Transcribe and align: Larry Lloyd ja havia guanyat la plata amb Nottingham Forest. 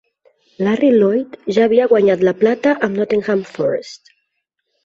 Larry 0.67 0.89
Lloyd 0.95 1.35
ja 1.57 1.67
havia 1.69 1.87
guanyat 1.93 2.23
la 2.29 2.35
plata 2.41 2.75
amb 2.89 3.01
Nottingham 3.03 3.45
Forest. 3.55 4.15